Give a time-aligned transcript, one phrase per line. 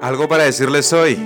[0.00, 1.18] Algo para decirles hoy.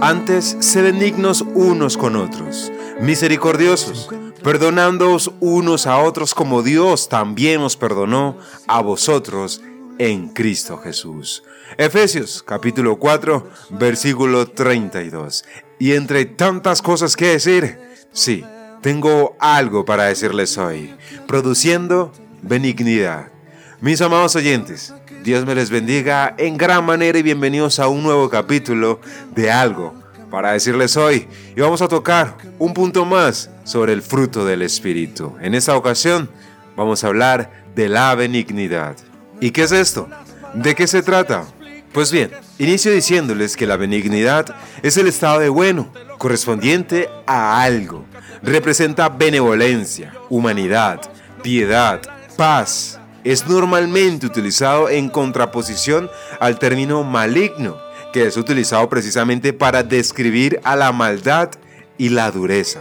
[0.00, 4.08] Antes, se benignos unos con otros, misericordiosos,
[4.44, 8.36] perdonándoos unos a otros como Dios también os perdonó
[8.68, 9.60] a vosotros
[9.98, 11.42] en Cristo Jesús.
[11.78, 15.44] Efesios capítulo 4, versículo 32.
[15.80, 17.78] Y entre tantas cosas que decir,
[18.12, 18.44] sí,
[18.82, 20.94] tengo algo para decirles hoy,
[21.26, 23.32] produciendo benignidad.
[23.80, 28.28] Mis amados oyentes, Dios me les bendiga en gran manera y bienvenidos a un nuevo
[28.28, 29.00] capítulo
[29.32, 29.94] de algo
[30.32, 31.28] para decirles hoy.
[31.54, 35.36] Y vamos a tocar un punto más sobre el fruto del Espíritu.
[35.40, 36.28] En esta ocasión
[36.76, 38.96] vamos a hablar de la benignidad.
[39.40, 40.08] ¿Y qué es esto?
[40.54, 41.44] ¿De qué se trata?
[41.92, 48.06] Pues bien, inicio diciéndoles que la benignidad es el estado de bueno, correspondiente a algo.
[48.42, 51.00] Representa benevolencia, humanidad,
[51.42, 52.00] piedad,
[52.36, 52.98] paz.
[53.24, 57.76] Es normalmente utilizado en contraposición al término maligno,
[58.12, 61.50] que es utilizado precisamente para describir a la maldad
[61.98, 62.80] y la dureza.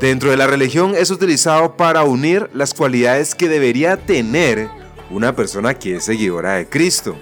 [0.00, 4.68] Dentro de la religión es utilizado para unir las cualidades que debería tener
[5.10, 7.16] una persona que es seguidora de Cristo.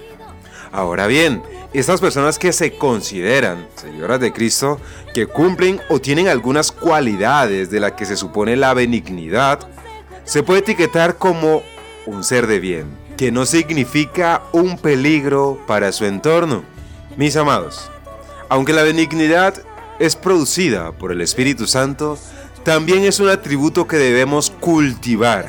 [0.71, 1.41] Ahora bien,
[1.73, 4.79] estas personas que se consideran seguidoras de Cristo,
[5.13, 9.59] que cumplen o tienen algunas cualidades de las que se supone la benignidad,
[10.23, 11.63] se puede etiquetar como
[12.07, 16.63] un ser de bien, que no significa un peligro para su entorno.
[17.17, 17.91] Mis amados,
[18.49, 19.53] aunque la benignidad
[19.99, 22.17] es producida por el Espíritu Santo,
[22.63, 25.47] también es un atributo que debemos cultivar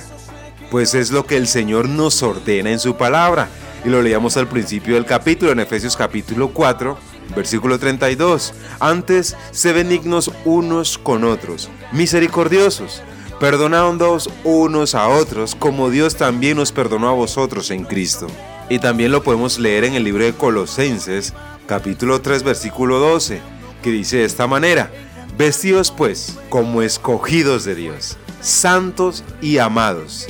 [0.71, 3.49] pues es lo que el Señor nos ordena en su palabra.
[3.85, 6.99] Y lo leíamos al principio del capítulo, en Efesios capítulo 4,
[7.35, 8.53] versículo 32.
[8.81, 13.03] Antes, se benignos unos con otros, misericordiosos,
[13.41, 18.27] perdonándoos unos a otros, como Dios también nos perdonó a vosotros en Cristo.
[18.69, 21.35] Y también lo podemos leer en el libro de Colosenses,
[21.67, 23.41] capítulo 3, versículo 12,
[23.83, 24.91] que dice de esta manera,
[25.37, 30.27] Vestidos pues como escogidos de Dios, santos y amados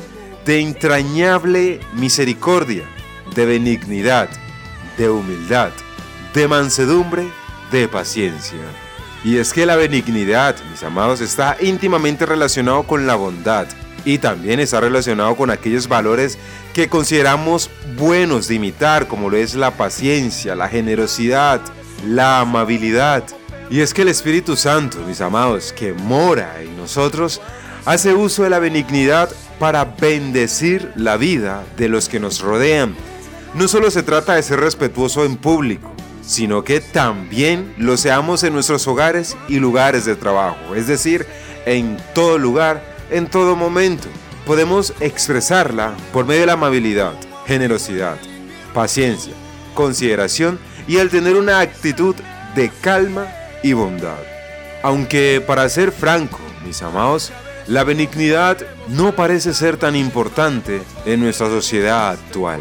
[0.49, 2.85] de entrañable misericordia,
[3.35, 4.31] de benignidad,
[4.97, 5.73] de humildad,
[6.33, 7.29] de mansedumbre,
[7.71, 8.88] de paciencia.
[9.25, 13.67] Y es que la benignidad, mis amados, está íntimamente relacionado con la bondad
[14.05, 16.39] y también está relacionado con aquellos valores
[16.73, 21.61] que consideramos buenos de imitar, como lo es la paciencia, la generosidad,
[22.07, 23.25] la amabilidad.
[23.71, 27.41] Y es que el Espíritu Santo, mis amados, que mora en nosotros,
[27.85, 32.95] hace uso de la benignidad para bendecir la vida de los que nos rodean.
[33.55, 35.93] No solo se trata de ser respetuoso en público,
[36.29, 41.27] sino que también lo seamos en nuestros hogares y lugares de trabajo, es decir,
[41.65, 44.09] en todo lugar, en todo momento.
[44.45, 47.15] Podemos expresarla por medio de la amabilidad,
[47.47, 48.19] generosidad,
[48.75, 49.33] paciencia,
[49.73, 52.15] consideración y al tener una actitud
[52.55, 53.27] de calma
[53.63, 54.19] y bondad.
[54.83, 57.33] Aunque para ser franco, mis amados,
[57.67, 58.59] la benignidad
[58.89, 62.61] no parece ser tan importante en nuestra sociedad actual.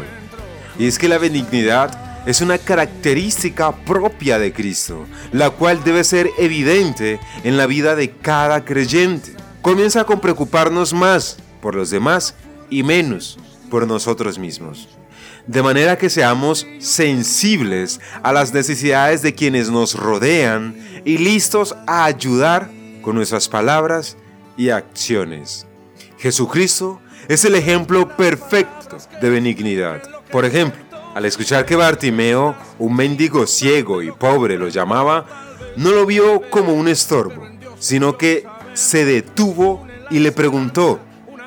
[0.78, 6.28] Y es que la benignidad es una característica propia de Cristo, la cual debe ser
[6.36, 9.32] evidente en la vida de cada creyente.
[9.62, 12.34] Comienza con preocuparnos más por los demás
[12.68, 13.38] y menos
[13.70, 14.90] por nosotros mismos.
[15.46, 22.04] De manera que seamos sensibles a las necesidades de quienes nos rodean y listos a
[22.04, 24.18] ayudar con nuestras palabras
[24.58, 25.66] y acciones.
[26.18, 30.02] Jesucristo es el ejemplo perfecto de benignidad.
[30.30, 30.87] Por ejemplo,
[31.18, 35.26] al escuchar que Bartimeo, un mendigo ciego y pobre, lo llamaba,
[35.74, 37.44] no lo vio como un estorbo,
[37.80, 41.00] sino que se detuvo y le preguntó,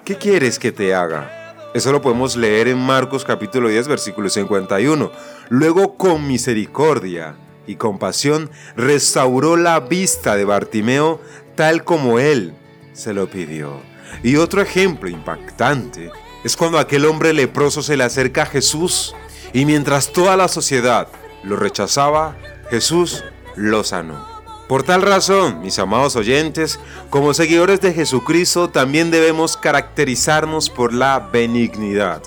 [0.03, 1.71] ¿qué quieres que te haga?
[1.73, 5.09] Eso lo podemos leer en Marcos capítulo 10, versículo 51.
[5.47, 11.21] Luego, con misericordia y compasión, restauró la vista de Bartimeo
[11.55, 12.53] tal como él
[12.91, 13.79] se lo pidió.
[14.21, 16.11] Y otro ejemplo impactante
[16.43, 19.15] es cuando aquel hombre leproso se le acerca a Jesús
[19.53, 21.07] y mientras toda la sociedad
[21.43, 22.37] lo rechazaba,
[22.69, 23.23] Jesús
[23.55, 24.31] lo sanó.
[24.67, 26.79] Por tal razón, mis amados oyentes,
[27.09, 32.21] como seguidores de Jesucristo también debemos caracterizarnos por la benignidad.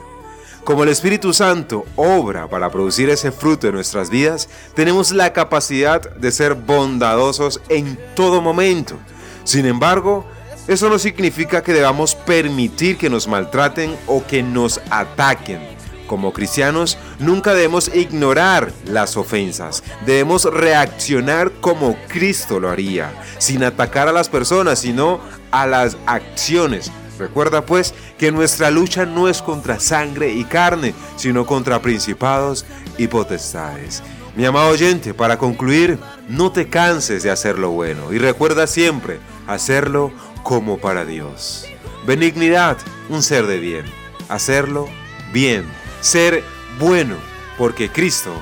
[0.62, 6.02] Como el Espíritu Santo obra para producir ese fruto en nuestras vidas, tenemos la capacidad
[6.16, 8.96] de ser bondadosos en todo momento.
[9.44, 10.26] Sin embargo,
[10.66, 15.73] eso no significa que debamos permitir que nos maltraten o que nos ataquen.
[16.06, 19.82] Como cristianos, nunca debemos ignorar las ofensas.
[20.04, 25.20] Debemos reaccionar como Cristo lo haría, sin atacar a las personas, sino
[25.50, 26.92] a las acciones.
[27.18, 32.66] Recuerda pues que nuestra lucha no es contra sangre y carne, sino contra principados
[32.98, 34.02] y potestades.
[34.36, 35.98] Mi amado oyente, para concluir,
[36.28, 40.12] no te canses de hacer lo bueno y recuerda siempre hacerlo
[40.42, 41.66] como para Dios.
[42.04, 42.76] Benignidad,
[43.08, 43.84] un ser de bien.
[44.28, 44.88] Hacerlo
[45.32, 45.64] bien.
[46.04, 46.44] Ser
[46.78, 47.16] bueno,
[47.56, 48.38] porque Cristo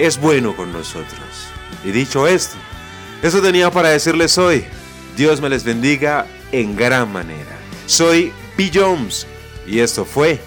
[0.00, 1.46] es bueno con nosotros.
[1.84, 2.56] Y dicho esto,
[3.22, 4.64] eso tenía para decirles hoy.
[5.16, 7.56] Dios me les bendiga en gran manera.
[7.86, 8.72] Soy P.
[8.74, 9.24] Jones
[9.68, 10.40] y esto fue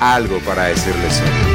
[0.00, 1.53] algo para decirles hoy.